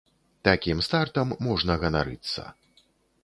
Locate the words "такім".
0.47-0.79